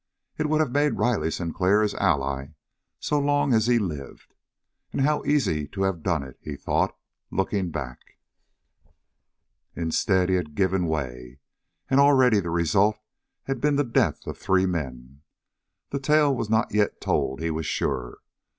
It 0.35 0.47
would 0.49 0.61
have 0.61 0.71
made 0.71 0.97
Riley 0.97 1.29
Sinclair 1.29 1.83
his 1.83 1.93
ally 1.93 2.55
so 2.99 3.19
long 3.19 3.53
as 3.53 3.67
he 3.67 3.77
lived. 3.77 4.33
And 4.91 5.01
how 5.01 5.23
easy 5.25 5.67
to 5.67 5.83
have 5.83 6.01
done 6.01 6.23
it, 6.23 6.39
he 6.41 6.55
thought, 6.55 6.97
looking 7.29 7.69
back. 7.69 8.17
Instead, 9.75 10.29
he 10.29 10.33
had 10.33 10.55
given 10.55 10.87
way; 10.87 11.37
and 11.87 11.99
already 11.99 12.39
the 12.39 12.49
result 12.49 12.97
had 13.43 13.61
been 13.61 13.75
the 13.75 13.83
death 13.83 14.25
of 14.25 14.39
three 14.39 14.65
men. 14.65 15.21
The 15.91 15.99
tale 15.99 16.35
was 16.35 16.49
not 16.49 16.73
yet 16.73 16.99
told, 16.99 17.39
he 17.39 17.51
was 17.51 17.67
sure. 17.67 18.17